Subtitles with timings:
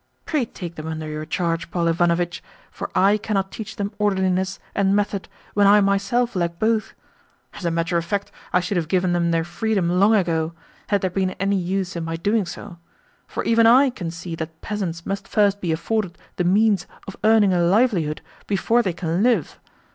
[0.25, 4.95] Pray take them under your charge, Paul Ivanovitch, for I cannot teach them orderliness and
[4.95, 6.95] method when I myself lack both.
[7.53, 10.53] As a matter of fact, I should have given them their freedom long ago,
[10.87, 12.79] had there been any use in my doing so;
[13.27, 17.53] for even I can see that peasants must first be afforded the means of earning
[17.53, 19.59] a livelihood before they can live.